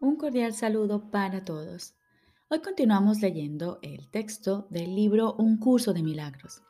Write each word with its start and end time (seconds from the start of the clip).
Un 0.00 0.14
cordial 0.14 0.54
saludo 0.54 1.10
para 1.10 1.44
todos. 1.44 1.96
Hoy 2.48 2.60
continuamos 2.60 3.20
leyendo 3.20 3.80
el 3.82 4.08
texto 4.08 4.68
del 4.70 4.94
libro 4.94 5.34
Un 5.34 5.58
curso 5.58 5.92
de 5.92 6.04
milagros. 6.04 6.62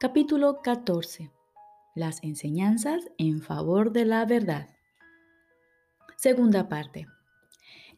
Capítulo 0.00 0.62
14. 0.62 1.30
Las 1.94 2.24
enseñanzas 2.24 3.04
en 3.18 3.42
favor 3.42 3.92
de 3.92 4.06
la 4.06 4.24
verdad. 4.24 4.70
Segunda 6.16 6.70
parte. 6.70 7.06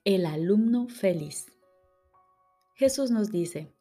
El 0.04 0.26
alumno 0.26 0.88
feliz. 0.88 1.46
Jesús 2.74 3.12
nos 3.12 3.30
dice, 3.30 3.72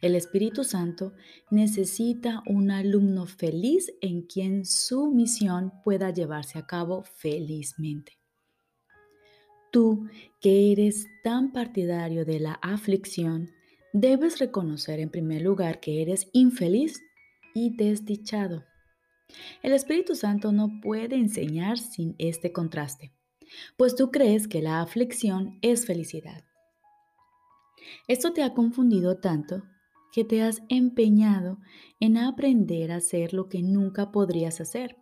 el 0.00 0.14
Espíritu 0.14 0.62
Santo 0.62 1.14
necesita 1.50 2.44
un 2.46 2.70
alumno 2.70 3.26
feliz 3.26 3.92
en 4.00 4.22
quien 4.22 4.64
su 4.66 5.10
misión 5.10 5.72
pueda 5.82 6.10
llevarse 6.10 6.60
a 6.60 6.66
cabo 6.68 7.02
felizmente. 7.02 8.19
Tú, 9.70 10.08
que 10.40 10.72
eres 10.72 11.06
tan 11.22 11.52
partidario 11.52 12.24
de 12.24 12.40
la 12.40 12.54
aflicción, 12.54 13.50
debes 13.92 14.38
reconocer 14.38 15.00
en 15.00 15.10
primer 15.10 15.42
lugar 15.42 15.80
que 15.80 16.02
eres 16.02 16.28
infeliz 16.32 17.00
y 17.54 17.76
desdichado. 17.76 18.64
El 19.62 19.72
Espíritu 19.72 20.16
Santo 20.16 20.50
no 20.50 20.80
puede 20.82 21.16
enseñar 21.16 21.78
sin 21.78 22.16
este 22.18 22.52
contraste, 22.52 23.12
pues 23.76 23.94
tú 23.94 24.10
crees 24.10 24.48
que 24.48 24.60
la 24.60 24.80
aflicción 24.80 25.58
es 25.62 25.86
felicidad. 25.86 26.42
Esto 28.08 28.32
te 28.32 28.42
ha 28.42 28.54
confundido 28.54 29.18
tanto 29.18 29.62
que 30.12 30.24
te 30.24 30.42
has 30.42 30.62
empeñado 30.68 31.58
en 32.00 32.16
aprender 32.16 32.90
a 32.90 32.96
hacer 32.96 33.32
lo 33.32 33.48
que 33.48 33.62
nunca 33.62 34.10
podrías 34.10 34.60
hacer, 34.60 34.96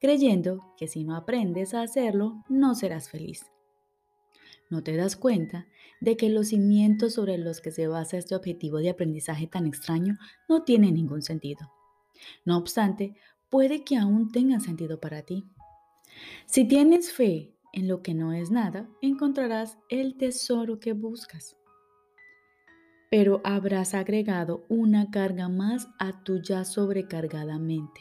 creyendo 0.00 0.74
que 0.78 0.88
si 0.88 1.04
no 1.04 1.14
aprendes 1.14 1.74
a 1.74 1.82
hacerlo, 1.82 2.42
no 2.48 2.74
serás 2.74 3.10
feliz. 3.10 3.44
No 4.70 4.82
te 4.82 4.96
das 4.96 5.16
cuenta 5.16 5.66
de 6.00 6.16
que 6.16 6.30
los 6.30 6.48
cimientos 6.48 7.14
sobre 7.14 7.36
los 7.36 7.60
que 7.60 7.72
se 7.72 7.88
basa 7.88 8.16
este 8.16 8.34
objetivo 8.34 8.78
de 8.78 8.90
aprendizaje 8.90 9.46
tan 9.46 9.66
extraño 9.66 10.16
no 10.48 10.62
tienen 10.62 10.94
ningún 10.94 11.22
sentido. 11.22 11.70
No 12.44 12.56
obstante, 12.56 13.14
puede 13.50 13.84
que 13.84 13.96
aún 13.96 14.32
tengan 14.32 14.60
sentido 14.60 15.00
para 15.00 15.22
ti. 15.22 15.44
Si 16.46 16.66
tienes 16.66 17.12
fe 17.12 17.52
en 17.72 17.88
lo 17.88 18.02
que 18.02 18.14
no 18.14 18.32
es 18.32 18.50
nada, 18.50 18.88
encontrarás 19.02 19.78
el 19.90 20.16
tesoro 20.16 20.80
que 20.80 20.92
buscas 20.92 21.56
pero 23.10 23.40
habrás 23.42 23.92
agregado 23.92 24.64
una 24.68 25.10
carga 25.10 25.48
más 25.48 25.88
a 25.98 26.22
tu 26.22 26.40
ya 26.40 26.64
sobrecargada 26.64 27.58
mente. 27.58 28.00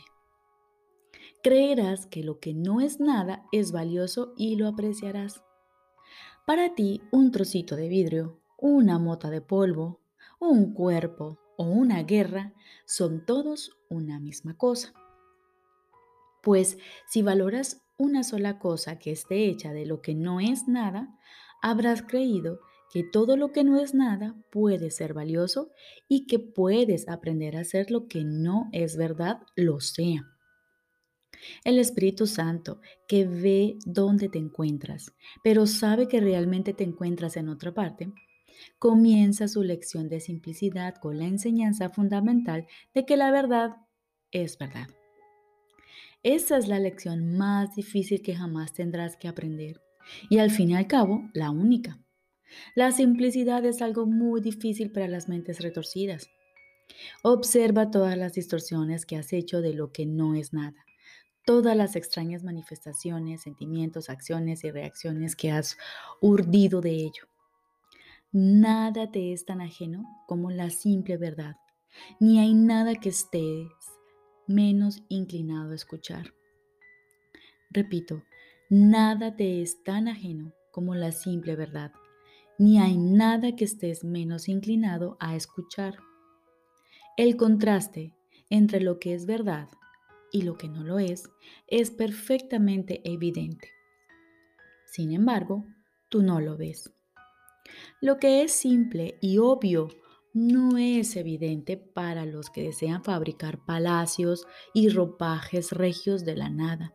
Creerás 1.41 2.05
que 2.05 2.23
lo 2.23 2.39
que 2.39 2.53
no 2.53 2.79
es 2.79 2.99
nada 2.99 3.45
es 3.51 3.71
valioso 3.71 4.33
y 4.37 4.55
lo 4.55 4.67
apreciarás. 4.67 5.41
Para 6.49 6.73
ti, 6.73 6.99
un 7.11 7.29
trocito 7.29 7.75
de 7.75 7.87
vidrio, 7.87 8.41
una 8.57 8.97
mota 8.97 9.29
de 9.29 9.39
polvo, 9.39 10.01
un 10.39 10.73
cuerpo 10.73 11.37
o 11.57 11.65
una 11.65 12.01
guerra 12.01 12.55
son 12.87 13.23
todos 13.23 13.77
una 13.87 14.19
misma 14.19 14.57
cosa. 14.57 14.91
Pues 16.41 16.79
si 17.07 17.21
valoras 17.21 17.83
una 17.99 18.23
sola 18.23 18.57
cosa 18.57 18.97
que 18.97 19.11
esté 19.11 19.45
hecha 19.45 19.73
de 19.73 19.85
lo 19.85 20.01
que 20.01 20.15
no 20.15 20.39
es 20.39 20.67
nada, 20.67 21.19
habrás 21.61 22.01
creído 22.01 22.61
que 22.91 23.03
todo 23.03 23.37
lo 23.37 23.51
que 23.51 23.63
no 23.63 23.77
es 23.77 23.93
nada 23.93 24.35
puede 24.49 24.89
ser 24.89 25.13
valioso 25.13 25.69
y 26.07 26.25
que 26.25 26.39
puedes 26.39 27.07
aprender 27.09 27.57
a 27.57 27.59
hacer 27.59 27.91
lo 27.91 28.07
que 28.07 28.23
no 28.25 28.69
es 28.71 28.97
verdad, 28.97 29.43
lo 29.55 29.81
sea. 29.81 30.38
El 31.63 31.79
Espíritu 31.79 32.27
Santo, 32.27 32.81
que 33.07 33.25
ve 33.25 33.77
dónde 33.85 34.29
te 34.29 34.37
encuentras, 34.37 35.13
pero 35.43 35.67
sabe 35.67 36.07
que 36.07 36.19
realmente 36.19 36.73
te 36.73 36.83
encuentras 36.83 37.37
en 37.37 37.49
otra 37.49 37.73
parte, 37.73 38.11
comienza 38.77 39.47
su 39.47 39.63
lección 39.63 40.09
de 40.09 40.19
simplicidad 40.19 40.95
con 40.95 41.17
la 41.17 41.25
enseñanza 41.25 41.89
fundamental 41.89 42.67
de 42.93 43.05
que 43.05 43.17
la 43.17 43.31
verdad 43.31 43.77
es 44.31 44.57
verdad. 44.57 44.87
Esa 46.23 46.57
es 46.57 46.67
la 46.67 46.79
lección 46.79 47.37
más 47.37 47.75
difícil 47.75 48.21
que 48.21 48.35
jamás 48.35 48.73
tendrás 48.73 49.15
que 49.15 49.29
aprender 49.29 49.81
y 50.29 50.39
al 50.39 50.51
fin 50.51 50.71
y 50.71 50.75
al 50.75 50.87
cabo 50.87 51.29
la 51.33 51.49
única. 51.49 51.99
La 52.75 52.91
simplicidad 52.91 53.63
es 53.65 53.81
algo 53.81 54.05
muy 54.05 54.41
difícil 54.41 54.91
para 54.91 55.07
las 55.07 55.29
mentes 55.29 55.61
retorcidas. 55.61 56.29
Observa 57.23 57.91
todas 57.91 58.17
las 58.17 58.33
distorsiones 58.33 59.05
que 59.05 59.15
has 59.15 59.31
hecho 59.33 59.61
de 59.61 59.73
lo 59.73 59.91
que 59.91 60.05
no 60.05 60.35
es 60.35 60.53
nada, 60.53 60.85
todas 61.49 61.75
las 61.75 61.95
extrañas 61.95 62.43
manifestaciones, 62.43 63.41
sentimientos, 63.41 64.11
acciones 64.11 64.63
y 64.63 64.69
reacciones 64.69 65.35
que 65.35 65.49
has 65.49 65.79
urdido 66.21 66.79
de 66.79 66.91
ello. 66.91 67.27
Nada 68.31 69.09
te 69.09 69.33
es 69.33 69.45
tan 69.45 69.59
ajeno 69.59 70.05
como 70.27 70.51
la 70.51 70.69
simple 70.69 71.17
verdad, 71.17 71.55
ni 72.19 72.39
hay 72.39 72.53
nada 72.53 72.93
que 72.93 73.09
estés 73.09 73.71
menos 74.45 75.01
inclinado 75.09 75.71
a 75.71 75.75
escuchar. 75.75 76.35
Repito, 77.71 78.21
nada 78.69 79.35
te 79.35 79.63
es 79.63 79.83
tan 79.83 80.07
ajeno 80.07 80.53
como 80.69 80.93
la 80.93 81.11
simple 81.11 81.55
verdad 81.55 81.91
ni 82.59 82.77
hay 82.77 82.95
nada 82.95 83.55
que 83.55 83.63
estés 83.63 84.03
menos 84.03 84.49
inclinado 84.49 85.17
a 85.19 85.35
escuchar. 85.35 85.97
El 87.17 87.37
contraste 87.37 88.13
entre 88.51 88.81
lo 88.81 88.99
que 88.99 89.15
es 89.15 89.25
verdad 89.25 89.69
y 90.31 90.43
lo 90.43 90.57
que 90.57 90.67
no 90.67 90.83
lo 90.83 90.99
es 90.99 91.29
es 91.67 91.91
perfectamente 91.91 93.01
evidente. 93.03 93.69
Sin 94.85 95.11
embargo, 95.11 95.65
tú 96.09 96.21
no 96.23 96.39
lo 96.39 96.57
ves. 96.57 96.91
Lo 98.01 98.17
que 98.17 98.41
es 98.41 98.51
simple 98.51 99.17
y 99.21 99.37
obvio 99.37 99.89
no 100.33 100.77
es 100.77 101.15
evidente 101.15 101.77
para 101.77 102.25
los 102.25 102.49
que 102.49 102.63
desean 102.63 103.03
fabricar 103.03 103.65
palacios 103.65 104.47
y 104.73 104.89
ropajes 104.89 105.71
regios 105.71 106.23
de 106.25 106.35
la 106.35 106.49
nada, 106.49 106.93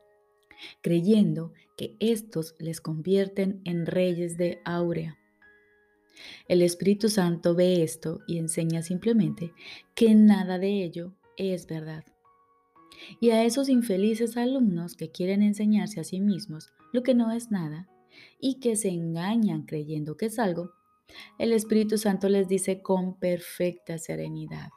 creyendo 0.83 1.53
que 1.77 1.97
estos 2.01 2.55
les 2.59 2.81
convierten 2.81 3.61
en 3.65 3.87
reyes 3.87 4.37
de 4.37 4.61
áurea. 4.65 5.19
El 6.47 6.63
Espíritu 6.63 7.09
Santo 7.09 7.55
ve 7.55 7.83
esto 7.83 8.21
y 8.27 8.39
enseña 8.39 8.83
simplemente 8.83 9.53
que 9.95 10.15
nada 10.15 10.59
de 10.59 10.85
ello 10.85 11.15
es 11.37 11.67
verdad. 11.67 12.05
Y 13.21 13.31
a 13.31 13.45
esos 13.45 13.69
infelices 13.69 14.37
alumnos 14.37 14.95
que 14.95 15.11
quieren 15.11 15.43
enseñarse 15.43 16.01
a 16.01 16.05
sí 16.05 16.21
mismos 16.21 16.73
lo 16.93 17.03
que 17.03 17.15
no 17.15 17.33
es 17.33 17.51
nada 17.51 17.89
y 18.41 18.61
que 18.61 18.77
se 18.77 18.89
engañan 18.89 19.63
creyendo 19.63 20.17
que 20.17 20.27
es 20.27 20.39
algo, 20.39 20.71
el 21.39 21.53
Espíritu 21.53 21.99
Santo 21.99 22.29
les 22.29 22.49
dice 22.49 22.83
con 22.83 23.19
perfecta 23.19 23.99
serenidad. 23.99 24.69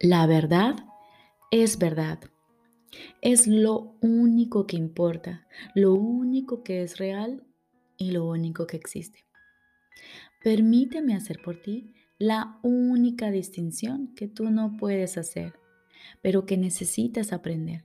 La 0.00 0.26
verdad 0.26 0.76
es 1.50 1.78
verdad. 1.78 2.18
Es 3.20 3.46
lo 3.46 3.96
único 4.00 4.66
que 4.66 4.76
importa, 4.76 5.46
lo 5.74 5.94
único 5.94 6.62
que 6.62 6.82
es 6.82 6.98
real 6.98 7.46
y 7.96 8.10
lo 8.10 8.26
único 8.26 8.66
que 8.66 8.76
existe. 8.76 9.24
Permíteme 10.42 11.14
hacer 11.14 11.38
por 11.42 11.62
ti 11.62 11.94
la 12.18 12.58
única 12.62 13.30
distinción 13.30 14.14
que 14.14 14.28
tú 14.28 14.50
no 14.50 14.76
puedes 14.76 15.16
hacer, 15.16 15.54
pero 16.20 16.46
que 16.46 16.56
necesitas 16.56 17.32
aprender. 17.32 17.84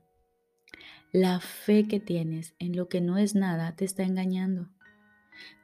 La 1.11 1.39
fe 1.39 1.87
que 1.87 1.99
tienes 1.99 2.53
en 2.59 2.75
lo 2.75 2.89
que 2.89 3.01
no 3.01 3.17
es 3.17 3.35
nada 3.35 3.75
te 3.75 3.85
está 3.85 4.03
engañando. 4.03 4.69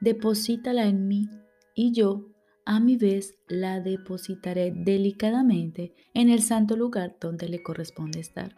Deposítala 0.00 0.86
en 0.86 1.06
mí 1.06 1.28
y 1.74 1.92
yo, 1.92 2.30
a 2.64 2.80
mi 2.80 2.96
vez, 2.96 3.34
la 3.46 3.80
depositaré 3.80 4.72
delicadamente 4.74 5.94
en 6.14 6.30
el 6.30 6.40
santo 6.40 6.76
lugar 6.76 7.16
donde 7.20 7.48
le 7.48 7.62
corresponde 7.62 8.20
estar. 8.20 8.56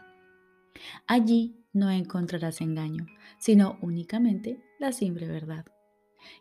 Allí 1.06 1.65
no 1.73 1.91
encontrarás 1.91 2.61
engaño, 2.61 3.06
sino 3.38 3.79
únicamente 3.82 4.62
la 4.79 4.93
simple 4.93 5.26
verdad 5.26 5.67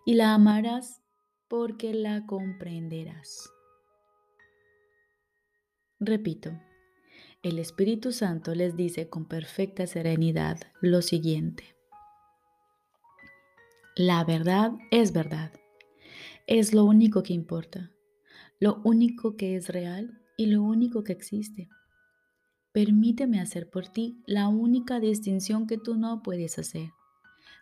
y 0.05 0.15
la 0.15 0.33
amarás 0.33 1.01
porque 1.47 1.93
la 1.93 2.25
comprenderás. 2.25 3.49
Repito, 5.99 6.51
el 7.45 7.59
Espíritu 7.59 8.11
Santo 8.11 8.55
les 8.55 8.75
dice 8.75 9.07
con 9.07 9.27
perfecta 9.27 9.85
serenidad 9.85 10.57
lo 10.81 11.03
siguiente. 11.03 11.75
La 13.95 14.23
verdad 14.23 14.71
es 14.89 15.13
verdad. 15.13 15.51
Es 16.47 16.73
lo 16.73 16.85
único 16.85 17.21
que 17.21 17.33
importa, 17.33 17.91
lo 18.59 18.81
único 18.83 19.35
que 19.35 19.55
es 19.55 19.69
real 19.69 20.19
y 20.37 20.47
lo 20.47 20.63
único 20.63 21.03
que 21.03 21.13
existe. 21.13 21.69
Permíteme 22.71 23.39
hacer 23.39 23.69
por 23.69 23.89
ti 23.89 24.23
la 24.25 24.47
única 24.47 24.99
distinción 24.99 25.67
que 25.67 25.77
tú 25.77 25.93
no 25.93 26.23
puedes 26.23 26.57
hacer, 26.57 26.89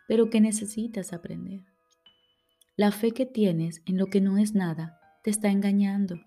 pero 0.08 0.30
que 0.30 0.40
necesitas 0.40 1.12
aprender. 1.12 1.60
La 2.74 2.90
fe 2.90 3.10
que 3.10 3.26
tienes 3.26 3.82
en 3.84 3.98
lo 3.98 4.06
que 4.06 4.22
no 4.22 4.38
es 4.38 4.54
nada 4.54 4.98
te 5.22 5.28
está 5.28 5.50
engañando. 5.50 6.18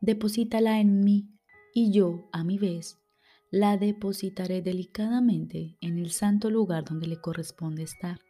Deposítala 0.00 0.80
en 0.80 0.98
mí 0.98 1.28
y 1.74 1.92
yo, 1.92 2.28
a 2.32 2.44
mi 2.44 2.58
vez, 2.58 2.98
la 3.50 3.76
depositaré 3.76 4.62
delicadamente 4.62 5.76
en 5.80 5.98
el 5.98 6.10
santo 6.10 6.50
lugar 6.50 6.84
donde 6.84 7.06
le 7.06 7.20
corresponde 7.20 7.82
estar. 7.82 8.20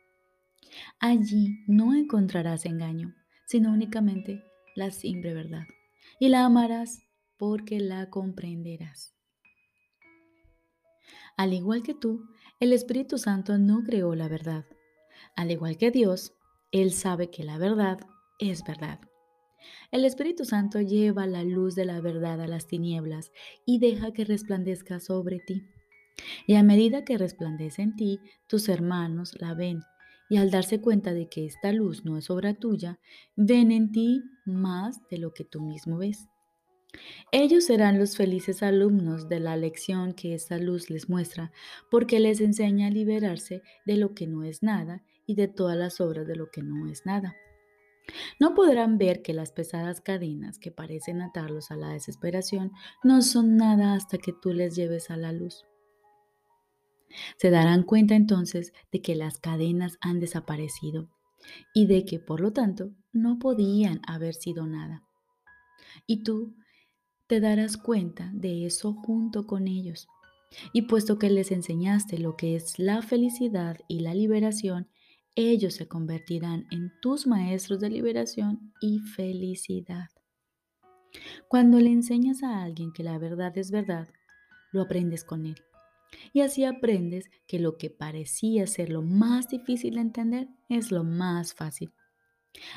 Allí 0.99 1.65
no 1.67 1.95
encontrarás 1.95 2.67
engaño, 2.67 3.15
sino 3.47 3.73
únicamente 3.73 4.43
la 4.75 4.91
simple 4.91 5.35
verdad. 5.35 5.67
Y 6.19 6.29
la 6.29 6.45
amarás 6.45 7.03
porque 7.37 7.81
la 7.81 8.11
comprenderás. 8.11 9.15
Al 11.37 11.53
igual 11.53 11.83
que 11.83 11.95
tú, 11.95 12.29
el 12.61 12.73
Espíritu 12.73 13.19
Santo 13.19 13.59
no 13.59 13.83
creó 13.83 14.15
la 14.15 14.29
verdad. 14.29 14.65
Al 15.35 15.51
igual 15.51 15.77
que 15.77 15.91
Dios, 15.91 16.33
Él 16.71 16.93
sabe 16.93 17.31
que 17.31 17.43
la 17.43 17.59
verdad 17.59 17.99
es 18.39 18.63
verdad. 18.65 19.01
El 19.91 20.05
Espíritu 20.05 20.45
Santo 20.45 20.81
lleva 20.81 21.27
la 21.27 21.45
luz 21.45 21.75
de 21.75 21.85
la 21.85 22.01
verdad 22.01 22.41
a 22.41 22.47
las 22.47 22.67
tinieblas 22.67 23.33
y 23.67 23.79
deja 23.79 24.13
que 24.13 24.25
resplandezca 24.25 25.01
sobre 25.01 25.39
ti. 25.39 25.63
Y 26.47 26.55
a 26.55 26.63
medida 26.63 27.05
que 27.05 27.19
resplandece 27.19 27.83
en 27.83 27.97
ti, 27.97 28.21
tus 28.47 28.69
hermanos 28.69 29.35
la 29.41 29.55
ven. 29.55 29.83
Y 30.29 30.37
al 30.39 30.51
darse 30.51 30.81
cuenta 30.81 31.13
de 31.13 31.29
que 31.29 31.47
esta 31.47 31.73
luz 31.73 32.05
no 32.05 32.17
es 32.17 32.31
obra 32.31 32.55
tuya, 32.55 32.99
ven 33.37 33.71
en 33.71 33.93
ti 33.93 34.23
más 34.45 34.99
de 35.11 35.19
lo 35.19 35.33
que 35.33 35.45
tú 35.45 35.61
mismo 35.61 35.99
ves. 35.99 36.29
Ellos 37.33 37.65
serán 37.65 37.99
los 37.99 38.17
felices 38.17 38.63
alumnos 38.63 39.29
de 39.29 39.41
la 39.41 39.57
lección 39.57 40.13
que 40.13 40.35
esta 40.35 40.59
luz 40.59 40.91
les 40.91 41.09
muestra, 41.09 41.53
porque 41.91 42.21
les 42.21 42.41
enseña 42.41 42.89
a 42.89 42.91
liberarse 42.91 43.63
de 43.87 43.97
lo 43.97 44.15
que 44.15 44.27
no 44.27 44.45
es 44.45 44.63
nada 44.63 45.03
y 45.27 45.35
de 45.35 45.49
todas 45.49 45.77
las 45.77 46.01
obras 46.01 46.27
de 46.27 46.37
lo 46.37 46.51
que 46.51 46.63
no 46.63 46.89
es 46.89 47.07
nada. 47.07 47.35
No 48.41 48.55
podrán 48.55 48.99
ver 48.99 49.23
que 49.23 49.33
las 49.33 49.53
pesadas 49.53 50.01
cadenas 50.01 50.59
que 50.59 50.71
parecen 50.71 51.21
atarlos 51.23 51.71
a 51.71 51.77
la 51.77 51.89
desesperación 51.89 52.73
no 53.03 53.23
son 53.23 53.57
nada 53.57 53.95
hasta 53.95 54.19
que 54.19 54.33
tú 54.33 54.53
les 54.53 54.75
lleves 54.75 55.11
a 55.11 55.17
la 55.17 55.33
luz. 55.33 55.65
Se 57.37 57.51
darán 57.51 57.83
cuenta 57.83 58.15
entonces 58.15 58.73
de 58.91 59.03
que 59.03 59.15
las 59.15 59.39
cadenas 59.39 59.99
han 60.01 60.21
desaparecido 60.21 61.09
y 61.75 61.87
de 61.87 62.05
que, 62.05 62.19
por 62.19 62.41
lo 62.41 62.53
tanto, 62.53 62.91
no 63.13 63.39
podían 63.39 64.01
haber 64.07 64.35
sido 64.35 64.67
nada. 64.67 65.03
Y 66.07 66.23
tú 66.23 66.55
te 67.27 67.41
darás 67.41 67.77
cuenta 67.77 68.31
de 68.33 68.67
eso 68.67 68.95
junto 68.95 69.47
con 69.47 69.69
ellos. 69.69 70.09
Y 70.73 70.83
puesto 70.83 71.19
que 71.19 71.31
les 71.31 71.51
enseñaste 71.51 72.19
lo 72.19 72.37
que 72.37 72.57
es 72.57 72.79
la 72.79 73.03
felicidad 73.03 73.79
y 73.89 74.01
la 74.01 74.15
liberación, 74.15 74.89
ellos 75.35 75.75
se 75.75 75.89
convertirán 75.89 76.67
en 76.71 76.93
tus 77.01 77.27
maestros 77.27 77.81
de 77.81 77.91
liberación 77.91 78.73
y 78.81 79.01
felicidad. 79.01 80.11
Cuando 81.49 81.79
le 81.79 81.91
enseñas 81.91 82.43
a 82.43 82.63
alguien 82.63 82.93
que 82.93 83.03
la 83.03 83.19
verdad 83.19 83.57
es 83.57 83.71
verdad, 83.71 84.09
lo 84.73 84.83
aprendes 84.83 85.25
con 85.25 85.47
él. 85.47 85.57
Y 86.33 86.41
así 86.41 86.65
aprendes 86.65 87.31
que 87.47 87.59
lo 87.59 87.79
que 87.79 87.89
parecía 87.91 88.67
ser 88.67 88.91
lo 88.91 89.03
más 89.03 89.49
difícil 89.49 89.95
de 89.95 90.01
entender 90.03 90.49
es 90.69 90.91
lo 90.91 91.05
más 91.05 91.55
fácil. 91.55 91.93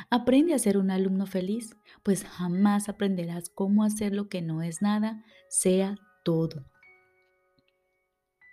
Aprende 0.09 0.53
a 0.53 0.59
ser 0.59 0.77
un 0.77 0.89
alumno 0.89 1.25
feliz, 1.25 1.75
pues 2.03 2.23
jamás 2.23 2.87
aprenderás 2.87 3.49
cómo 3.49 3.83
hacer 3.83 4.15
lo 4.15 4.29
que 4.29 4.41
no 4.41 4.61
es 4.61 4.81
nada, 4.81 5.25
sea 5.49 5.97
todo. 6.23 6.65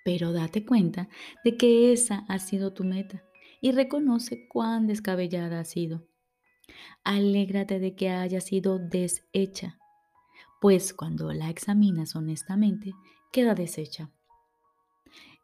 Pero 0.05 0.33
date 0.33 0.67
cuenta 0.67 1.09
de 1.45 1.57
que 1.57 1.93
esa 1.93 2.25
ha 2.29 2.41
sido 2.41 2.73
tu 2.73 2.83
meta 2.83 3.23
y 3.63 3.71
reconoce 3.71 4.49
cuán 4.49 4.87
descabellada 4.87 5.61
ha 5.61 5.65
sido. 5.65 6.07
Alégrate 7.05 7.79
de 7.79 7.95
que 7.95 8.11
haya 8.11 8.41
sido 8.41 8.79
deshecha, 8.79 9.79
pues 10.61 10.93
cuando 10.93 11.33
la 11.33 11.49
examinas 11.49 12.17
honestamente, 12.17 12.93
queda 13.33 13.55
deshecha. 13.55 14.11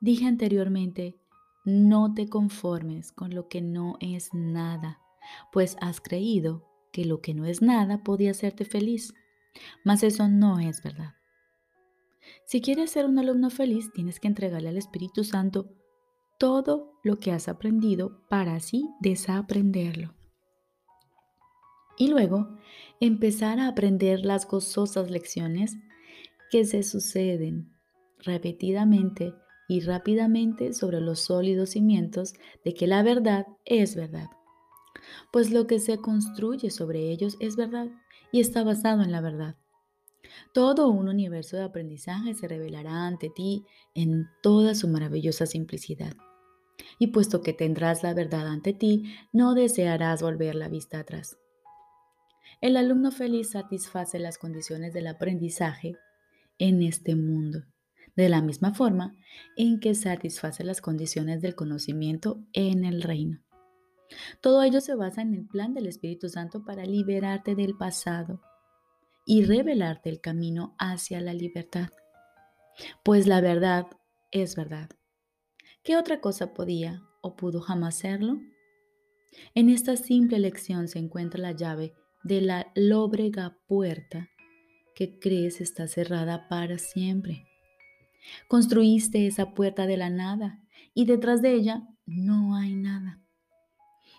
Dije 0.00 0.26
anteriormente, 0.26 1.16
no 1.64 2.12
te 2.12 2.28
conformes 2.28 3.12
con 3.12 3.34
lo 3.34 3.48
que 3.48 3.62
no 3.62 3.96
es 4.00 4.34
nada, 4.34 5.00
pues 5.52 5.76
has 5.80 6.00
creído 6.00 6.68
que 6.92 7.04
lo 7.04 7.20
que 7.20 7.34
no 7.34 7.46
es 7.46 7.62
nada 7.62 8.02
podía 8.02 8.32
hacerte 8.32 8.64
feliz, 8.64 9.14
mas 9.84 10.02
eso 10.02 10.28
no 10.28 10.58
es 10.58 10.82
verdad. 10.82 11.14
Si 12.46 12.60
quieres 12.60 12.90
ser 12.90 13.06
un 13.06 13.18
alumno 13.18 13.50
feliz, 13.50 13.92
tienes 13.92 14.18
que 14.18 14.26
entregarle 14.26 14.70
al 14.70 14.76
Espíritu 14.76 15.22
Santo 15.22 15.70
todo 16.38 16.92
lo 17.02 17.18
que 17.18 17.32
has 17.32 17.48
aprendido 17.48 18.22
para 18.28 18.54
así 18.54 18.88
desaprenderlo. 19.00 20.14
Y 21.98 22.08
luego 22.08 22.56
empezar 23.00 23.58
a 23.58 23.66
aprender 23.66 24.24
las 24.24 24.46
gozosas 24.46 25.10
lecciones 25.10 25.76
que 26.50 26.64
se 26.64 26.84
suceden 26.84 27.72
repetidamente 28.20 29.34
y 29.68 29.80
rápidamente 29.80 30.72
sobre 30.72 31.00
los 31.00 31.20
sólidos 31.20 31.70
cimientos 31.70 32.34
de 32.64 32.72
que 32.72 32.86
la 32.86 33.02
verdad 33.02 33.46
es 33.64 33.96
verdad. 33.96 34.28
Pues 35.32 35.50
lo 35.50 35.66
que 35.66 35.80
se 35.80 35.98
construye 35.98 36.70
sobre 36.70 37.10
ellos 37.10 37.36
es 37.40 37.56
verdad 37.56 37.88
y 38.32 38.40
está 38.40 38.62
basado 38.62 39.02
en 39.02 39.10
la 39.10 39.20
verdad. 39.20 39.56
Todo 40.54 40.88
un 40.88 41.08
universo 41.08 41.56
de 41.56 41.64
aprendizaje 41.64 42.34
se 42.34 42.46
revelará 42.46 43.06
ante 43.06 43.28
ti 43.28 43.64
en 43.94 44.28
toda 44.42 44.74
su 44.74 44.88
maravillosa 44.88 45.46
simplicidad 45.46 46.14
y 46.98 47.08
puesto 47.08 47.42
que 47.42 47.52
tendrás 47.52 48.02
la 48.02 48.14
verdad 48.14 48.46
ante 48.46 48.72
ti, 48.72 49.14
no 49.32 49.54
desearás 49.54 50.22
volver 50.22 50.54
la 50.54 50.68
vista 50.68 51.00
atrás. 51.00 51.38
El 52.60 52.76
alumno 52.76 53.12
feliz 53.12 53.50
satisface 53.50 54.18
las 54.18 54.38
condiciones 54.38 54.92
del 54.92 55.06
aprendizaje 55.06 55.96
en 56.58 56.82
este 56.82 57.14
mundo, 57.14 57.64
de 58.16 58.28
la 58.28 58.42
misma 58.42 58.74
forma 58.74 59.14
en 59.56 59.78
que 59.78 59.94
satisface 59.94 60.64
las 60.64 60.80
condiciones 60.80 61.40
del 61.40 61.54
conocimiento 61.54 62.42
en 62.52 62.84
el 62.84 63.02
reino. 63.02 63.40
Todo 64.40 64.62
ello 64.62 64.80
se 64.80 64.94
basa 64.94 65.22
en 65.22 65.34
el 65.34 65.46
plan 65.46 65.74
del 65.74 65.86
Espíritu 65.86 66.28
Santo 66.28 66.64
para 66.64 66.84
liberarte 66.84 67.54
del 67.54 67.76
pasado 67.76 68.40
y 69.24 69.44
revelarte 69.44 70.08
el 70.08 70.20
camino 70.20 70.74
hacia 70.78 71.20
la 71.20 71.34
libertad. 71.34 71.90
Pues 73.04 73.26
la 73.26 73.40
verdad 73.40 73.86
es 74.30 74.56
verdad. 74.56 74.88
¿Qué 75.88 75.96
otra 75.96 76.20
cosa 76.20 76.52
podía 76.52 77.02
o 77.22 77.34
pudo 77.34 77.62
jamás 77.62 77.96
serlo? 77.96 78.42
En 79.54 79.70
esta 79.70 79.96
simple 79.96 80.38
lección 80.38 80.86
se 80.86 80.98
encuentra 80.98 81.40
la 81.40 81.52
llave 81.52 81.94
de 82.22 82.42
la 82.42 82.70
lóbrega 82.74 83.56
puerta 83.66 84.28
que 84.94 85.18
crees 85.18 85.62
está 85.62 85.88
cerrada 85.88 86.46
para 86.50 86.76
siempre. 86.76 87.46
Construiste 88.48 89.26
esa 89.26 89.54
puerta 89.54 89.86
de 89.86 89.96
la 89.96 90.10
nada 90.10 90.62
y 90.92 91.06
detrás 91.06 91.40
de 91.40 91.54
ella 91.54 91.88
no 92.04 92.54
hay 92.54 92.74
nada. 92.74 93.22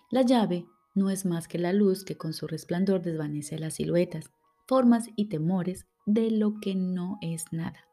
La 0.09 0.23
llave 0.23 0.65
no 0.95 1.11
es 1.11 1.23
más 1.23 1.47
que 1.47 1.59
la 1.59 1.71
luz 1.71 2.03
que 2.03 2.17
con 2.17 2.33
su 2.33 2.47
resplandor 2.47 3.03
desvanece 3.03 3.59
las 3.59 3.75
siluetas, 3.75 4.31
formas 4.67 5.07
y 5.15 5.29
temores 5.29 5.85
de 6.07 6.31
lo 6.31 6.59
que 6.61 6.73
no 6.73 7.19
es 7.21 7.45
nada 7.51 7.88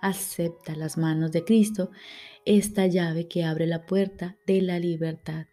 acepta 0.00 0.74
las 0.74 0.96
manos 0.96 1.32
de 1.32 1.44
Cristo, 1.44 1.90
esta 2.44 2.86
llave 2.86 3.28
que 3.28 3.44
abre 3.44 3.66
la 3.66 3.86
puerta 3.86 4.36
de 4.46 4.62
la 4.62 4.78
libertad, 4.78 5.46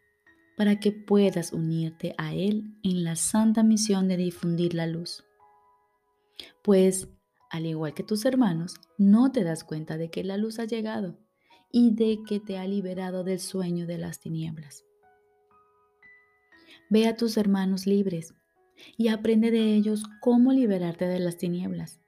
para 0.55 0.79
que 0.79 0.91
puedas 0.91 1.53
unirte 1.53 2.15
a 2.17 2.33
Él 2.33 2.75
en 2.83 3.03
la 3.03 3.15
santa 3.15 3.63
misión 3.63 4.07
de 4.07 4.17
difundir 4.17 4.73
la 4.73 4.87
luz. 4.87 5.23
Pues, 6.63 7.07
al 7.49 7.65
igual 7.65 7.93
que 7.93 8.03
tus 8.03 8.25
hermanos, 8.25 8.75
no 8.97 9.31
te 9.31 9.43
das 9.43 9.63
cuenta 9.63 9.97
de 9.97 10.09
que 10.09 10.23
la 10.23 10.37
luz 10.37 10.59
ha 10.59 10.65
llegado 10.65 11.17
y 11.71 11.93
de 11.95 12.19
que 12.27 12.39
te 12.39 12.57
ha 12.57 12.67
liberado 12.67 13.23
del 13.23 13.39
sueño 13.39 13.85
de 13.85 13.97
las 13.97 14.19
tinieblas. 14.19 14.83
Ve 16.89 17.07
a 17.07 17.15
tus 17.15 17.37
hermanos 17.37 17.85
libres 17.85 18.33
y 18.97 19.09
aprende 19.09 19.51
de 19.51 19.75
ellos 19.75 20.03
cómo 20.21 20.53
liberarte 20.53 21.05
de 21.05 21.19
las 21.19 21.37
tinieblas 21.37 21.99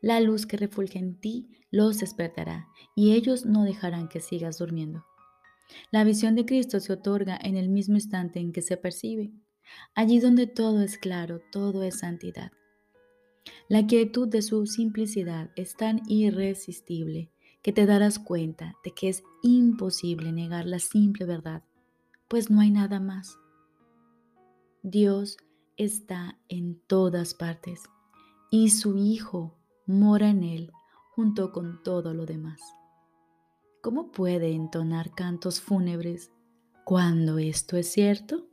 la 0.00 0.20
luz 0.20 0.46
que 0.46 0.56
refulge 0.56 0.98
en 0.98 1.18
ti 1.20 1.50
los 1.70 1.98
despertará 1.98 2.68
y 2.94 3.12
ellos 3.12 3.44
no 3.44 3.64
dejarán 3.64 4.08
que 4.08 4.20
sigas 4.20 4.58
durmiendo. 4.58 5.04
La 5.90 6.04
visión 6.04 6.34
de 6.34 6.46
Cristo 6.46 6.80
se 6.80 6.92
otorga 6.92 7.38
en 7.42 7.56
el 7.56 7.68
mismo 7.68 7.94
instante 7.94 8.40
en 8.40 8.52
que 8.52 8.62
se 8.62 8.76
percibe, 8.76 9.32
allí 9.94 10.18
donde 10.18 10.46
todo 10.46 10.80
es 10.82 10.98
claro, 10.98 11.40
todo 11.52 11.82
es 11.82 11.98
santidad. 11.98 12.52
La 13.68 13.86
quietud 13.86 14.28
de 14.28 14.42
su 14.42 14.66
simplicidad 14.66 15.50
es 15.56 15.76
tan 15.76 16.02
irresistible 16.08 17.30
que 17.62 17.72
te 17.72 17.86
darás 17.86 18.18
cuenta 18.18 18.76
de 18.84 18.92
que 18.92 19.08
es 19.08 19.22
imposible 19.42 20.32
negar 20.32 20.66
la 20.66 20.78
simple 20.78 21.26
verdad, 21.26 21.62
pues 22.28 22.50
no 22.50 22.60
hay 22.60 22.70
nada 22.70 23.00
más. 23.00 23.38
Dios 24.82 25.36
está 25.76 26.38
en 26.48 26.80
todas 26.86 27.34
partes 27.34 27.82
y 28.50 28.70
su 28.70 28.96
Hijo 28.96 29.57
mora 29.88 30.28
en 30.28 30.44
él 30.44 30.70
junto 31.14 31.50
con 31.50 31.82
todo 31.82 32.12
lo 32.12 32.26
demás. 32.26 32.60
¿Cómo 33.82 34.10
puede 34.10 34.52
entonar 34.52 35.14
cantos 35.14 35.62
fúnebres 35.62 36.30
cuando 36.84 37.38
esto 37.38 37.78
es 37.78 37.90
cierto? 37.90 38.46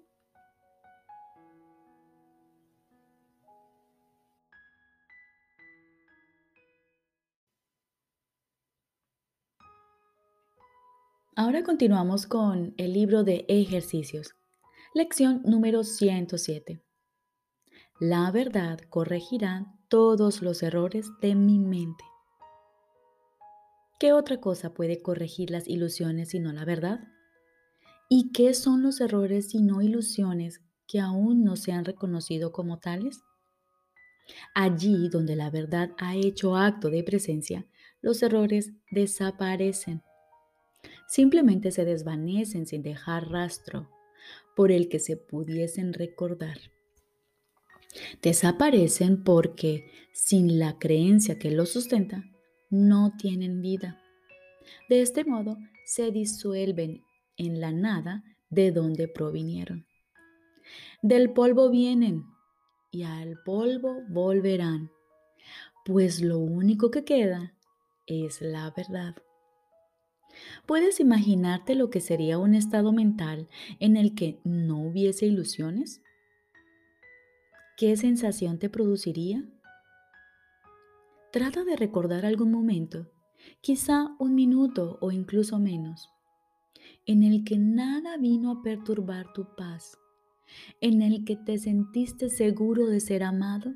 Ahora 11.36 11.64
continuamos 11.64 12.28
con 12.28 12.74
el 12.78 12.94
libro 12.94 13.26
de 13.26 13.46
ejercicios. 13.50 14.36
Lección 14.94 15.42
número 15.44 15.84
107. 15.84 16.82
La 18.00 18.32
verdad 18.32 18.80
corregirá 18.90 19.76
todos 19.96 20.42
los 20.42 20.62
errores 20.62 21.10
de 21.22 21.36
mi 21.36 21.58
mente. 21.58 22.04
¿Qué 23.98 24.12
otra 24.12 24.42
cosa 24.42 24.74
puede 24.74 25.02
corregir 25.02 25.52
las 25.52 25.70
ilusiones 25.70 26.32
sino 26.32 26.52
la 26.52 26.66
verdad? 26.66 27.00
¿Y 28.10 28.34
qué 28.34 28.54
son 28.54 28.84
los 28.84 29.00
errores 29.00 29.52
sino 29.52 29.82
ilusiones 29.82 30.60
que 30.86 31.00
aún 31.00 31.46
no 31.46 31.56
se 31.56 31.72
han 31.72 31.86
reconocido 31.86 32.52
como 32.52 32.78
tales? 32.78 33.24
Allí 34.54 35.08
donde 35.08 35.38
la 35.38 35.50
verdad 35.50 35.92
ha 35.98 36.18
hecho 36.18 36.58
acto 36.58 36.90
de 36.90 37.02
presencia, 37.02 37.66
los 38.02 38.22
errores 38.22 38.74
desaparecen. 38.92 40.04
Simplemente 41.08 41.72
se 41.72 41.86
desvanecen 41.86 42.68
sin 42.68 42.84
dejar 42.84 43.30
rastro 43.30 43.90
por 44.58 44.74
el 44.74 44.90
que 44.90 45.00
se 45.00 45.16
pudiesen 45.16 45.94
recordar. 45.94 46.75
Desaparecen 48.22 49.24
porque, 49.24 49.92
sin 50.14 50.60
la 50.60 50.78
creencia 50.78 51.38
que 51.40 51.52
los 51.52 51.70
sustenta, 51.70 52.24
no 52.70 53.14
tienen 53.18 53.62
vida. 53.62 54.02
De 54.90 55.02
este 55.02 55.24
modo, 55.26 55.58
se 55.86 56.12
disuelven 56.12 57.04
en 57.38 57.60
la 57.60 57.72
nada 57.72 58.24
de 58.50 58.72
donde 58.72 59.08
provinieron. 59.08 59.86
Del 61.02 61.32
polvo 61.32 61.70
vienen 61.70 62.26
y 62.92 63.04
al 63.04 63.38
polvo 63.46 64.02
volverán, 64.10 64.90
pues 65.86 66.22
lo 66.22 66.40
único 66.40 66.90
que 66.90 67.04
queda 67.04 67.54
es 68.08 68.42
la 68.42 68.72
verdad. 68.76 69.16
¿Puedes 70.66 71.00
imaginarte 71.00 71.76
lo 71.76 71.90
que 71.90 72.02
sería 72.02 72.38
un 72.38 72.56
estado 72.56 72.92
mental 72.92 73.48
en 73.80 73.98
el 73.98 74.16
que 74.16 74.40
no 74.44 74.82
hubiese 74.82 75.26
ilusiones? 75.28 76.02
¿Qué 77.78 77.98
sensación 77.98 78.58
te 78.58 78.70
produciría? 78.70 79.44
Trata 81.34 81.66
de 81.66 81.76
recordar 81.76 82.26
algún 82.26 82.50
momento, 82.50 83.12
quizá 83.60 84.16
un 84.18 84.34
minuto 84.34 84.98
o 85.02 85.12
incluso 85.12 85.60
menos, 85.60 86.10
en 87.06 87.24
el 87.24 87.44
que 87.44 87.58
nada 87.58 88.16
vino 88.16 88.50
a 88.50 88.62
perturbar 88.62 89.34
tu 89.34 89.54
paz, 89.58 89.98
en 90.80 91.02
el 91.02 91.26
que 91.26 91.36
te 91.36 91.58
sentiste 91.58 92.30
seguro 92.30 92.86
de 92.86 93.02
ser 93.02 93.24
amado 93.24 93.74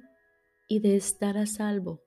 y 0.70 0.80
de 0.80 0.96
estar 0.96 1.38
a 1.38 1.46
salvo. 1.46 2.00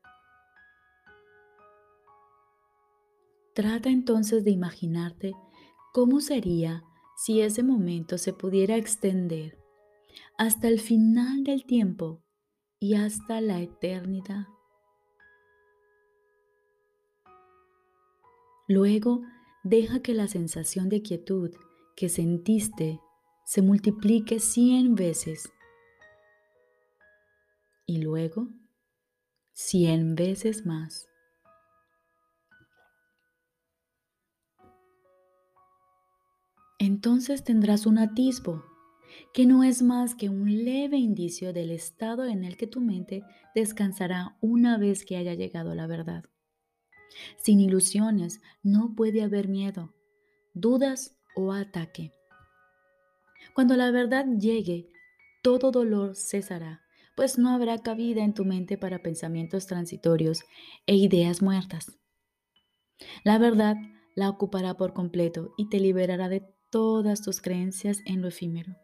Trata 3.54 3.90
entonces 3.90 4.44
de 4.44 4.50
imaginarte 4.50 5.34
cómo 5.92 6.22
sería 6.22 6.84
si 7.18 7.42
ese 7.42 7.62
momento 7.62 8.16
se 8.16 8.32
pudiera 8.32 8.78
extender 8.78 9.61
hasta 10.42 10.66
el 10.66 10.80
final 10.80 11.44
del 11.44 11.64
tiempo 11.64 12.20
y 12.80 12.96
hasta 12.96 13.40
la 13.40 13.60
eternidad. 13.60 14.48
Luego, 18.66 19.22
deja 19.62 20.02
que 20.02 20.14
la 20.14 20.26
sensación 20.26 20.88
de 20.88 21.00
quietud 21.00 21.52
que 21.94 22.08
sentiste 22.08 23.00
se 23.44 23.62
multiplique 23.62 24.40
cien 24.40 24.96
veces 24.96 25.48
y 27.86 27.98
luego 27.98 28.48
cien 29.52 30.16
veces 30.16 30.66
más. 30.66 31.06
Entonces 36.80 37.44
tendrás 37.44 37.86
un 37.86 37.98
atisbo 37.98 38.71
que 39.32 39.46
no 39.46 39.64
es 39.64 39.82
más 39.82 40.14
que 40.14 40.28
un 40.28 40.64
leve 40.64 40.98
indicio 40.98 41.52
del 41.52 41.70
estado 41.70 42.26
en 42.26 42.44
el 42.44 42.56
que 42.56 42.66
tu 42.66 42.80
mente 42.80 43.24
descansará 43.54 44.36
una 44.40 44.78
vez 44.78 45.04
que 45.04 45.16
haya 45.16 45.34
llegado 45.34 45.74
la 45.74 45.86
verdad. 45.86 46.24
Sin 47.36 47.60
ilusiones 47.60 48.40
no 48.62 48.94
puede 48.94 49.22
haber 49.22 49.48
miedo, 49.48 49.94
dudas 50.54 51.18
o 51.34 51.52
ataque. 51.52 52.12
Cuando 53.54 53.76
la 53.76 53.90
verdad 53.90 54.26
llegue, 54.38 54.90
todo 55.42 55.70
dolor 55.70 56.16
cesará, 56.16 56.82
pues 57.16 57.38
no 57.38 57.50
habrá 57.50 57.78
cabida 57.78 58.22
en 58.22 58.34
tu 58.34 58.44
mente 58.44 58.78
para 58.78 59.02
pensamientos 59.02 59.66
transitorios 59.66 60.42
e 60.86 60.96
ideas 60.96 61.42
muertas. 61.42 61.98
La 63.24 63.38
verdad 63.38 63.76
la 64.14 64.28
ocupará 64.28 64.74
por 64.74 64.94
completo 64.94 65.52
y 65.56 65.68
te 65.68 65.80
liberará 65.80 66.28
de 66.28 66.46
todas 66.70 67.22
tus 67.22 67.40
creencias 67.40 67.98
en 68.06 68.22
lo 68.22 68.28
efímero 68.28 68.76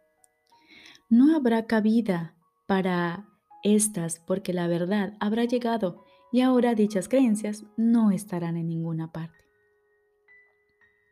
no 1.08 1.34
habrá 1.34 1.66
cabida 1.66 2.34
para 2.66 3.26
estas 3.62 4.18
porque 4.20 4.52
la 4.52 4.66
verdad 4.68 5.14
habrá 5.20 5.44
llegado 5.44 6.04
y 6.30 6.42
ahora 6.42 6.74
dichas 6.74 7.08
creencias 7.08 7.64
no 7.76 8.10
estarán 8.10 8.56
en 8.56 8.68
ninguna 8.68 9.10
parte. 9.12 9.44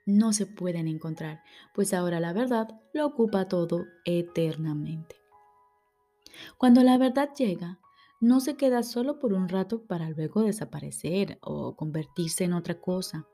No 0.04 0.32
se 0.32 0.46
pueden 0.46 0.86
encontrar, 0.86 1.42
pues 1.74 1.92
ahora 1.92 2.20
la 2.20 2.32
verdad 2.32 2.80
lo 2.92 3.06
ocupa 3.06 3.48
todo 3.48 3.86
eternamente. 4.04 5.16
Cuando 6.58 6.82
la 6.82 6.98
verdad 6.98 7.30
llega, 7.36 7.80
no 8.20 8.40
se 8.40 8.56
queda 8.56 8.82
solo 8.82 9.18
por 9.18 9.32
un 9.32 9.48
rato 9.48 9.82
para 9.84 10.10
luego 10.10 10.42
desaparecer 10.42 11.38
o 11.40 11.74
convertirse 11.74 12.44
en 12.44 12.52
otra 12.52 12.80
cosa. 12.80 13.26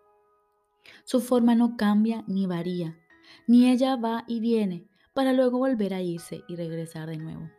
Su 1.05 1.21
forma 1.21 1.55
no 1.55 1.77
cambia 1.77 2.25
ni 2.27 2.47
varía, 2.47 2.99
ni 3.47 3.71
ella 3.71 3.97
va 3.97 4.25
y 4.27 4.41
viene, 4.41 4.89
para 5.15 5.33
luego 5.33 5.59
volver 5.59 5.95
a 5.95 6.03
irse 6.03 6.43
y 6.49 6.57
regresar 6.57 7.09
de 7.09 7.19
nuevo. 7.19 7.51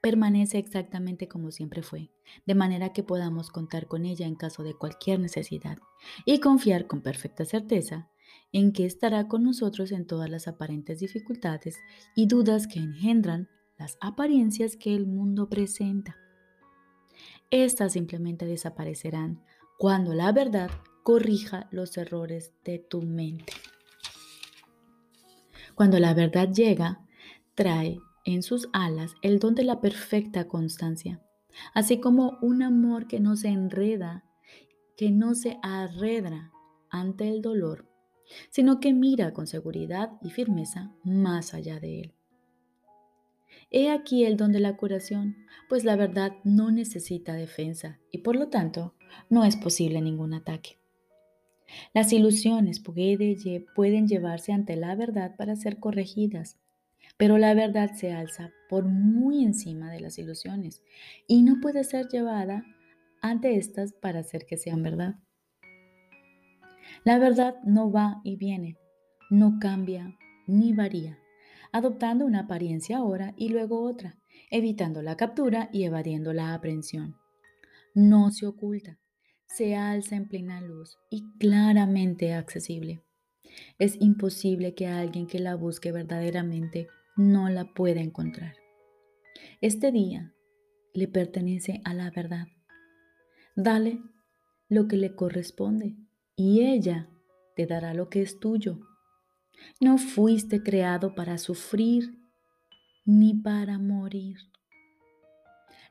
Permanece 0.00 0.58
exactamente 0.58 1.28
como 1.28 1.50
siempre 1.50 1.82
fue, 1.82 2.10
de 2.46 2.54
manera 2.54 2.92
que 2.92 3.02
podamos 3.02 3.50
contar 3.50 3.86
con 3.86 4.04
ella 4.04 4.26
en 4.26 4.34
caso 4.34 4.62
de 4.62 4.74
cualquier 4.74 5.20
necesidad 5.20 5.78
y 6.24 6.40
confiar 6.40 6.86
con 6.86 7.02
perfecta 7.02 7.44
certeza 7.44 8.10
en 8.52 8.72
que 8.72 8.86
estará 8.86 9.28
con 9.28 9.42
nosotros 9.44 9.92
en 9.92 10.06
todas 10.06 10.30
las 10.30 10.48
aparentes 10.48 11.00
dificultades 11.00 11.78
y 12.14 12.26
dudas 12.26 12.66
que 12.66 12.78
engendran 12.78 13.48
las 13.78 13.96
apariencias 14.00 14.76
que 14.76 14.94
el 14.94 15.06
mundo 15.06 15.48
presenta. 15.48 16.16
Estas 17.50 17.94
simplemente 17.94 18.46
desaparecerán 18.46 19.42
cuando 19.78 20.14
la 20.14 20.32
verdad 20.32 20.70
corrija 21.02 21.68
los 21.70 21.96
errores 21.96 22.52
de 22.64 22.78
tu 22.78 23.02
mente. 23.02 23.52
Cuando 25.74 25.98
la 25.98 26.14
verdad 26.14 26.50
llega, 26.52 27.04
trae 27.54 27.98
en 28.24 28.42
sus 28.42 28.68
alas 28.72 29.14
el 29.22 29.38
don 29.38 29.54
de 29.54 29.64
la 29.64 29.80
perfecta 29.80 30.48
constancia, 30.48 31.20
así 31.74 32.00
como 32.00 32.38
un 32.40 32.62
amor 32.62 33.06
que 33.06 33.20
no 33.20 33.36
se 33.36 33.48
enreda, 33.48 34.24
que 34.96 35.10
no 35.10 35.34
se 35.34 35.58
arredra 35.62 36.52
ante 36.90 37.28
el 37.28 37.42
dolor, 37.42 37.88
sino 38.50 38.80
que 38.80 38.92
mira 38.92 39.32
con 39.32 39.46
seguridad 39.46 40.12
y 40.22 40.30
firmeza 40.30 40.92
más 41.04 41.54
allá 41.54 41.80
de 41.80 42.00
él. 42.00 42.14
He 43.70 43.90
aquí 43.90 44.24
el 44.24 44.36
don 44.36 44.52
de 44.52 44.60
la 44.60 44.76
curación, 44.76 45.36
pues 45.68 45.84
la 45.84 45.96
verdad 45.96 46.32
no 46.44 46.70
necesita 46.70 47.34
defensa 47.34 47.98
y 48.10 48.18
por 48.18 48.36
lo 48.36 48.48
tanto 48.48 48.94
no 49.30 49.44
es 49.44 49.56
posible 49.56 50.00
ningún 50.02 50.34
ataque. 50.34 50.81
Las 51.94 52.12
ilusiones 52.12 52.80
pueden 52.80 54.08
llevarse 54.08 54.52
ante 54.52 54.76
la 54.76 54.94
verdad 54.94 55.36
para 55.36 55.56
ser 55.56 55.78
corregidas, 55.78 56.58
pero 57.16 57.38
la 57.38 57.54
verdad 57.54 57.92
se 57.94 58.12
alza 58.12 58.50
por 58.68 58.84
muy 58.84 59.44
encima 59.44 59.90
de 59.90 60.00
las 60.00 60.18
ilusiones 60.18 60.82
y 61.26 61.42
no 61.42 61.60
puede 61.60 61.84
ser 61.84 62.08
llevada 62.08 62.64
ante 63.20 63.56
estas 63.56 63.92
para 63.92 64.20
hacer 64.20 64.46
que 64.46 64.56
sean 64.56 64.82
verdad. 64.82 65.16
La 67.04 67.18
verdad 67.18 67.56
no 67.64 67.90
va 67.90 68.20
y 68.24 68.36
viene, 68.36 68.76
no 69.30 69.58
cambia 69.60 70.16
ni 70.46 70.72
varía, 70.72 71.18
adoptando 71.72 72.26
una 72.26 72.40
apariencia 72.40 72.98
ahora 72.98 73.34
y 73.36 73.48
luego 73.48 73.82
otra, 73.82 74.18
evitando 74.50 75.02
la 75.02 75.16
captura 75.16 75.68
y 75.72 75.84
evadiendo 75.84 76.32
la 76.32 76.54
aprehensión. 76.54 77.16
No 77.94 78.30
se 78.30 78.46
oculta, 78.46 78.98
se 79.56 79.76
alza 79.76 80.16
en 80.16 80.28
plena 80.28 80.60
luz 80.60 80.98
y 81.10 81.24
claramente 81.38 82.32
accesible. 82.32 83.02
Es 83.78 83.96
imposible 84.00 84.74
que 84.74 84.86
alguien 84.86 85.26
que 85.26 85.38
la 85.38 85.56
busque 85.56 85.92
verdaderamente 85.92 86.88
no 87.16 87.50
la 87.50 87.74
pueda 87.74 88.00
encontrar. 88.00 88.54
Este 89.60 89.92
día 89.92 90.32
le 90.94 91.06
pertenece 91.06 91.82
a 91.84 91.92
la 91.92 92.10
verdad. 92.10 92.46
Dale 93.54 94.00
lo 94.68 94.88
que 94.88 94.96
le 94.96 95.14
corresponde 95.14 95.96
y 96.34 96.62
ella 96.62 97.10
te 97.54 97.66
dará 97.66 97.92
lo 97.92 98.08
que 98.08 98.22
es 98.22 98.40
tuyo. 98.40 98.80
No 99.80 99.98
fuiste 99.98 100.62
creado 100.62 101.14
para 101.14 101.36
sufrir 101.36 102.18
ni 103.04 103.34
para 103.34 103.78
morir. 103.78 104.38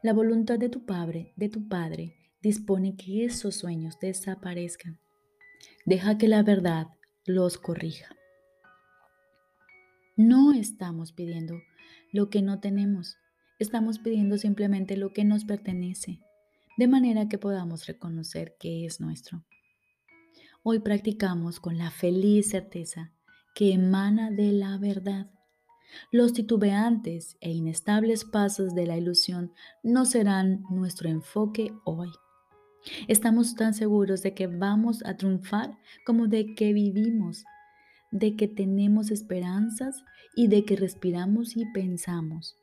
La 0.01 0.13
voluntad 0.13 0.57
de 0.57 0.69
tu 0.69 0.83
padre, 0.83 1.33
de 1.35 1.49
tu 1.49 1.67
padre, 1.67 2.20
dispone 2.41 2.95
que 2.95 3.25
esos 3.25 3.55
sueños 3.55 3.99
desaparezcan. 3.99 4.99
Deja 5.85 6.17
que 6.17 6.27
la 6.27 6.43
verdad 6.43 6.87
los 7.25 7.57
corrija. 7.57 8.15
No 10.17 10.51
estamos 10.51 11.11
pidiendo 11.11 11.61
lo 12.11 12.29
que 12.29 12.41
no 12.41 12.59
tenemos, 12.59 13.17
estamos 13.59 13.99
pidiendo 13.99 14.37
simplemente 14.37 14.97
lo 14.97 15.13
que 15.13 15.23
nos 15.23 15.45
pertenece, 15.45 16.19
de 16.77 16.87
manera 16.87 17.29
que 17.29 17.37
podamos 17.37 17.85
reconocer 17.85 18.55
que 18.59 18.85
es 18.85 18.99
nuestro. 18.99 19.45
Hoy 20.63 20.79
practicamos 20.79 21.59
con 21.59 21.77
la 21.77 21.89
feliz 21.89 22.49
certeza 22.49 23.11
que 23.55 23.73
emana 23.73 24.29
de 24.31 24.51
la 24.51 24.77
verdad. 24.77 25.31
Los 26.11 26.33
titubeantes 26.33 27.37
e 27.41 27.51
inestables 27.51 28.25
pasos 28.25 28.75
de 28.75 28.85
la 28.85 28.97
ilusión 28.97 29.53
no 29.83 30.05
serán 30.05 30.63
nuestro 30.69 31.09
enfoque 31.09 31.73
hoy. 31.83 32.09
Estamos 33.07 33.55
tan 33.55 33.73
seguros 33.73 34.21
de 34.23 34.33
que 34.33 34.47
vamos 34.47 35.03
a 35.05 35.15
triunfar 35.15 35.77
como 36.05 36.27
de 36.27 36.55
que 36.55 36.73
vivimos, 36.73 37.43
de 38.11 38.35
que 38.35 38.47
tenemos 38.47 39.11
esperanzas 39.11 40.03
y 40.35 40.47
de 40.47 40.65
que 40.65 40.75
respiramos 40.75 41.55
y 41.55 41.65
pensamos. 41.73 42.57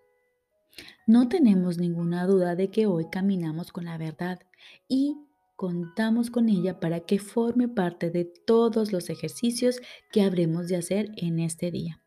No 1.07 1.29
tenemos 1.29 1.79
ninguna 1.79 2.27
duda 2.27 2.55
de 2.55 2.71
que 2.71 2.87
hoy 2.87 3.07
caminamos 3.11 3.73
con 3.73 3.85
la 3.87 3.99
verdad 3.99 4.41
y 4.89 5.17
contamos 5.57 6.31
con 6.31 6.49
ella 6.49 6.79
para 6.79 7.01
que 7.01 7.19
forme 7.19 7.69
parte 7.69 8.11
de 8.11 8.25
todos 8.25 8.93
los 8.93 9.11
ejercicios 9.11 9.81
que 10.13 10.23
habremos 10.23 10.69
de 10.69 10.77
hacer 10.77 11.11
en 11.17 11.41
este 11.41 11.71
día. 11.71 12.01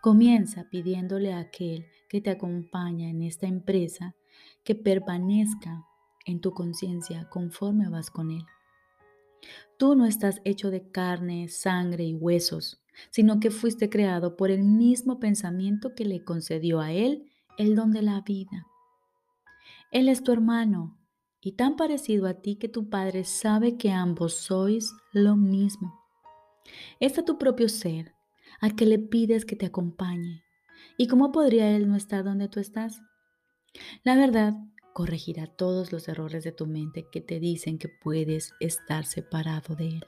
Comienza 0.00 0.68
pidiéndole 0.70 1.32
a 1.32 1.40
aquel 1.40 1.86
que 2.08 2.20
te 2.20 2.30
acompaña 2.30 3.08
en 3.08 3.22
esta 3.22 3.46
empresa 3.46 4.14
que 4.62 4.74
permanezca 4.74 5.84
en 6.24 6.40
tu 6.40 6.52
conciencia 6.52 7.28
conforme 7.30 7.88
vas 7.88 8.10
con 8.10 8.30
él. 8.30 8.44
Tú 9.78 9.94
no 9.94 10.06
estás 10.06 10.40
hecho 10.44 10.70
de 10.70 10.90
carne, 10.90 11.48
sangre 11.48 12.04
y 12.04 12.14
huesos, 12.14 12.82
sino 13.10 13.40
que 13.40 13.50
fuiste 13.50 13.90
creado 13.90 14.36
por 14.36 14.50
el 14.50 14.62
mismo 14.64 15.18
pensamiento 15.18 15.94
que 15.94 16.04
le 16.04 16.24
concedió 16.24 16.80
a 16.80 16.92
él 16.92 17.30
el 17.58 17.74
don 17.74 17.92
de 17.92 18.02
la 18.02 18.20
vida. 18.20 18.66
Él 19.90 20.08
es 20.08 20.22
tu 20.22 20.32
hermano, 20.32 20.98
y 21.40 21.52
tan 21.52 21.76
parecido 21.76 22.26
a 22.26 22.34
ti 22.34 22.56
que 22.56 22.70
tu 22.70 22.88
Padre 22.88 23.24
sabe 23.24 23.76
que 23.76 23.92
ambos 23.92 24.32
sois 24.32 24.94
lo 25.12 25.36
mismo. 25.36 26.00
Está 27.00 27.22
tu 27.22 27.36
propio 27.36 27.68
ser, 27.68 28.14
al 28.60 28.74
que 28.74 28.86
le 28.86 28.98
pides 28.98 29.44
que 29.44 29.54
te 29.54 29.66
acompañe. 29.66 30.42
¿Y 30.96 31.06
cómo 31.06 31.32
podría 31.32 31.70
Él 31.76 31.86
no 31.86 31.96
estar 31.96 32.24
donde 32.24 32.48
tú 32.48 32.60
estás? 32.60 33.02
La 34.04 34.16
verdad 34.16 34.54
corregirá 34.94 35.48
todos 35.48 35.92
los 35.92 36.08
errores 36.08 36.44
de 36.44 36.52
tu 36.52 36.66
mente 36.66 37.08
que 37.10 37.20
te 37.20 37.40
dicen 37.40 37.78
que 37.78 37.88
puedes 37.88 38.54
estar 38.60 39.04
separado 39.04 39.74
de 39.74 39.88
Él. 39.88 40.06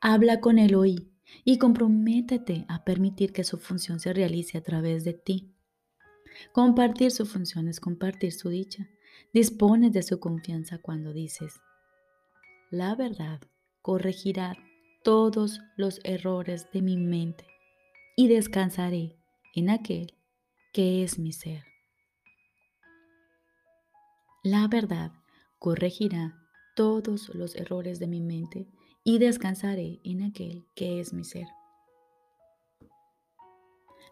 Habla 0.00 0.40
con 0.40 0.58
Él 0.58 0.74
hoy 0.74 1.12
y 1.44 1.58
comprométete 1.58 2.66
a 2.68 2.84
permitir 2.84 3.32
que 3.32 3.44
su 3.44 3.56
función 3.56 4.00
se 4.00 4.12
realice 4.12 4.58
a 4.58 4.62
través 4.62 5.04
de 5.04 5.14
ti. 5.14 5.54
Compartir 6.52 7.12
su 7.12 7.24
función 7.24 7.68
es 7.68 7.78
compartir 7.78 8.32
su 8.32 8.48
dicha. 8.48 8.88
Dispones 9.32 9.92
de 9.92 10.02
su 10.02 10.18
confianza 10.18 10.78
cuando 10.78 11.12
dices, 11.12 11.54
la 12.70 12.96
verdad 12.96 13.40
corregirá 13.80 14.56
todos 15.04 15.60
los 15.76 16.00
errores 16.02 16.66
de 16.72 16.82
mi 16.82 16.96
mente 16.96 17.46
y 18.16 18.26
descansaré 18.26 19.16
en 19.54 19.70
aquel 19.70 20.14
que 20.72 21.04
es 21.04 21.18
mi 21.18 21.32
ser. 21.32 21.67
La 24.50 24.66
verdad 24.66 25.12
corregirá 25.58 26.34
todos 26.74 27.34
los 27.34 27.54
errores 27.54 27.98
de 27.98 28.06
mi 28.06 28.22
mente 28.22 28.66
y 29.04 29.18
descansaré 29.18 30.00
en 30.04 30.22
aquel 30.22 30.64
que 30.74 31.00
es 31.00 31.12
mi 31.12 31.22
ser. 31.22 31.46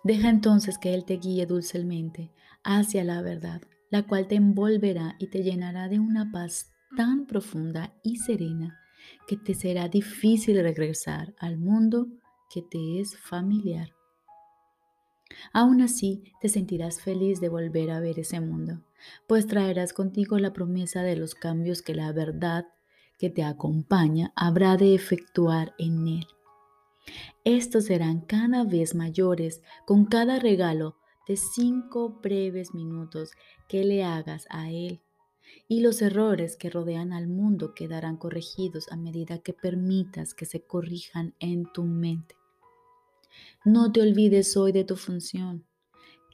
Deja 0.04 0.28
entonces 0.28 0.76
que 0.76 0.92
Él 0.92 1.06
te 1.06 1.16
guíe 1.16 1.46
dulcemente 1.46 2.34
hacia 2.62 3.02
la 3.02 3.22
verdad 3.22 3.62
la 3.90 4.06
cual 4.06 4.28
te 4.28 4.34
envolverá 4.34 5.16
y 5.18 5.28
te 5.28 5.42
llenará 5.42 5.88
de 5.88 6.00
una 6.00 6.30
paz 6.30 6.70
tan 6.98 7.24
profunda 7.24 7.94
y 8.02 8.16
serena 8.16 8.78
que 9.26 9.38
te 9.38 9.54
será 9.54 9.88
difícil 9.88 10.60
regresar 10.60 11.34
al 11.38 11.56
mundo 11.56 12.08
que 12.52 12.60
te 12.60 13.00
es 13.00 13.16
familiar. 13.16 13.95
Aún 15.52 15.80
así, 15.82 16.32
te 16.40 16.48
sentirás 16.48 17.00
feliz 17.00 17.40
de 17.40 17.48
volver 17.48 17.90
a 17.90 18.00
ver 18.00 18.18
ese 18.18 18.40
mundo, 18.40 18.82
pues 19.26 19.46
traerás 19.46 19.92
contigo 19.92 20.38
la 20.38 20.52
promesa 20.52 21.02
de 21.02 21.16
los 21.16 21.34
cambios 21.34 21.82
que 21.82 21.94
la 21.94 22.12
verdad 22.12 22.66
que 23.18 23.30
te 23.30 23.42
acompaña 23.42 24.32
habrá 24.36 24.76
de 24.76 24.94
efectuar 24.94 25.74
en 25.78 26.06
él. 26.06 26.26
Estos 27.44 27.84
serán 27.84 28.20
cada 28.20 28.64
vez 28.64 28.94
mayores 28.94 29.62
con 29.84 30.06
cada 30.06 30.38
regalo 30.38 30.96
de 31.26 31.36
cinco 31.36 32.20
breves 32.22 32.74
minutos 32.74 33.32
que 33.68 33.84
le 33.84 34.04
hagas 34.04 34.46
a 34.50 34.70
Él. 34.70 35.00
Y 35.68 35.80
los 35.80 36.02
errores 36.02 36.56
que 36.56 36.70
rodean 36.70 37.12
al 37.12 37.28
mundo 37.28 37.72
quedarán 37.74 38.16
corregidos 38.16 38.90
a 38.90 38.96
medida 38.96 39.38
que 39.38 39.52
permitas 39.52 40.34
que 40.34 40.44
se 40.44 40.62
corrijan 40.64 41.34
en 41.38 41.70
tu 41.72 41.84
mente. 41.84 42.34
No 43.64 43.90
te 43.90 44.00
olvides 44.00 44.56
hoy 44.56 44.72
de 44.72 44.84
tu 44.84 44.96
función. 44.96 45.66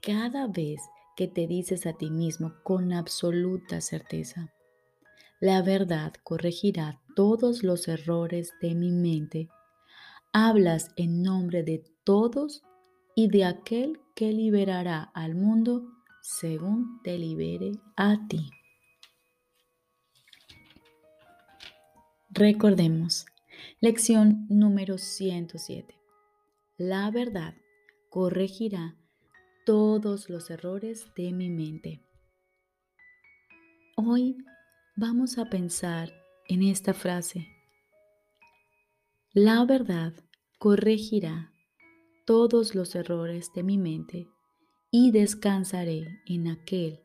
Cada 0.02 0.46
vez 0.46 0.80
que 1.16 1.28
te 1.28 1.46
dices 1.46 1.86
a 1.86 1.92
ti 1.92 2.10
mismo 2.10 2.54
con 2.62 2.92
absoluta 2.92 3.80
certeza, 3.80 4.52
la 5.40 5.62
verdad 5.62 6.12
corregirá 6.22 7.00
todos 7.14 7.62
los 7.62 7.88
errores 7.88 8.52
de 8.60 8.74
mi 8.74 8.92
mente, 8.92 9.48
hablas 10.32 10.90
en 10.96 11.22
nombre 11.22 11.62
de 11.62 11.84
todos 12.04 12.62
y 13.14 13.28
de 13.28 13.44
aquel 13.44 14.00
que 14.14 14.32
liberará 14.32 15.02
al 15.14 15.34
mundo 15.34 15.84
según 16.22 17.00
te 17.02 17.18
libere 17.18 17.72
a 17.96 18.26
ti. 18.28 18.50
Recordemos, 22.30 23.26
lección 23.80 24.46
número 24.48 24.96
107. 24.96 26.01
La 26.78 27.10
verdad 27.10 27.54
corregirá 28.08 28.96
todos 29.66 30.30
los 30.30 30.48
errores 30.48 31.12
de 31.14 31.30
mi 31.30 31.50
mente. 31.50 32.02
Hoy 33.94 34.38
vamos 34.96 35.36
a 35.36 35.50
pensar 35.50 36.10
en 36.48 36.62
esta 36.62 36.94
frase. 36.94 37.46
La 39.34 39.66
verdad 39.66 40.14
corregirá 40.58 41.52
todos 42.24 42.74
los 42.74 42.94
errores 42.94 43.52
de 43.54 43.62
mi 43.62 43.76
mente 43.76 44.30
y 44.90 45.10
descansaré 45.10 46.22
en 46.26 46.48
aquel 46.48 47.04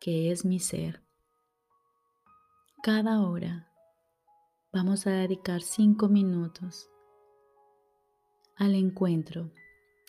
que 0.00 0.30
es 0.30 0.46
mi 0.46 0.58
ser. 0.58 1.02
Cada 2.82 3.20
hora 3.20 3.70
vamos 4.72 5.06
a 5.06 5.10
dedicar 5.10 5.60
cinco 5.60 6.08
minutos 6.08 6.88
al 8.62 8.76
encuentro 8.76 9.50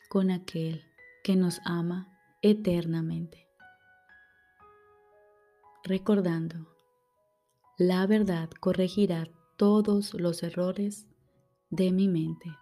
con 0.09 0.29
aquel 0.29 0.85
que 1.23 1.35
nos 1.35 1.59
ama 1.65 2.07
eternamente. 2.43 3.47
Recordando, 5.83 6.67
la 7.79 8.05
verdad 8.05 8.51
corregirá 8.51 9.27
todos 9.57 10.13
los 10.13 10.43
errores 10.43 11.07
de 11.71 11.91
mi 11.91 12.07
mente. 12.07 12.55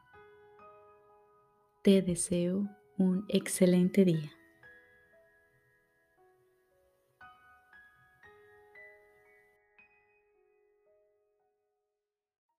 Te 1.82 2.02
deseo 2.02 2.70
un 2.98 3.26
excelente 3.28 4.06
día. 4.06 4.32